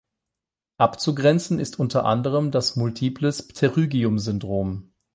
[0.79, 4.91] Abzugrenzen ist unter anderem das Multiples Pterygium-Syndrom.